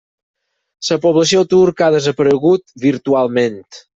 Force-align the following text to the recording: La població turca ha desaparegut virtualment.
La 0.91 0.97
població 1.03 1.43
turca 1.51 1.85
ha 1.87 1.95
desaparegut 1.97 2.65
virtualment. 2.89 3.63